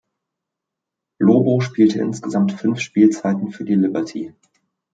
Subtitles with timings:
[1.19, 4.33] Lobo spielte insgesamt fünf Spielzeiten für die Liberty.